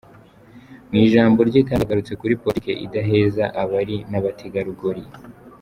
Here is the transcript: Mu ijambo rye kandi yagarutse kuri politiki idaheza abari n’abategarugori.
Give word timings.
Mu 0.89 0.95
ijambo 1.05 1.39
rye 1.49 1.61
kandi 1.67 1.83
yagarutse 1.83 2.13
kuri 2.21 2.39
politiki 2.43 2.71
idaheza 2.85 3.45
abari 3.61 3.95
n’abategarugori. 4.11 5.03